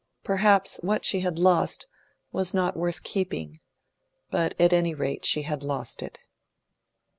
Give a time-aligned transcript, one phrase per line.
[0.23, 1.85] Perhaps what she had lost
[2.31, 3.59] was not worth keeping;
[4.31, 6.21] but at any rate she had lost it.